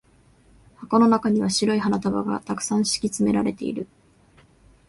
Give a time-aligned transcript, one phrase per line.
[0.77, 3.87] 箱の中には白い花束が沢山敷き詰められている。